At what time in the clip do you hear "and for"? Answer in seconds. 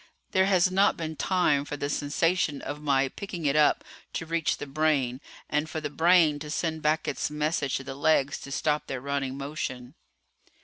5.47-5.79